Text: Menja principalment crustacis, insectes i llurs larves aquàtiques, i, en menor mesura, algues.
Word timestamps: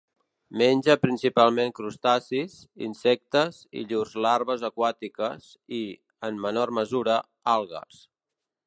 Menja 0.59 0.93
principalment 1.01 1.73
crustacis, 1.79 2.55
insectes 2.87 3.61
i 3.81 3.85
llurs 3.93 4.17
larves 4.27 4.67
aquàtiques, 4.71 5.49
i, 5.83 5.87
en 6.31 6.43
menor 6.49 6.77
mesura, 6.81 7.21
algues. 7.57 8.05